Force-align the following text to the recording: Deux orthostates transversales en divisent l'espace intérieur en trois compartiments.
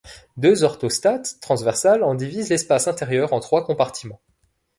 Deux 0.35 0.63
orthostates 0.63 1.39
transversales 1.41 2.01
en 2.03 2.15
divisent 2.15 2.49
l'espace 2.49 2.87
intérieur 2.87 3.33
en 3.33 3.39
trois 3.39 3.63
compartiments. 3.63 4.19